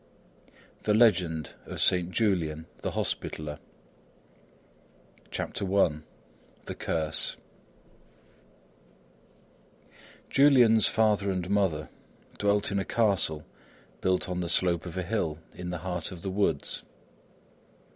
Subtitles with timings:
[0.83, 3.59] _]THE LEGEND OF SAINT JULIAN THE HOSPITALLER
[5.29, 5.99] CHAPTER I
[6.65, 7.37] THE CURSE
[10.27, 11.89] Julian's father and mother
[12.39, 13.45] dwelt in a castle
[14.01, 16.81] built on the slope of a hill, in the heart of the woods.